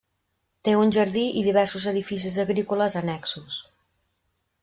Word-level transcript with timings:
Té 0.67 0.71
un 0.83 0.93
jardí 0.95 1.25
i 1.41 1.43
diversos 1.49 1.85
edificis 1.91 2.39
agrícoles 2.45 2.97
annexos. 3.05 3.59